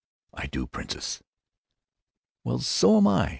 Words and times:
"I 0.33 0.47
do, 0.47 0.65
princess." 0.65 1.21
"Well, 2.43 2.57
so 2.57 2.97
am 2.97 3.05
I! 3.05 3.29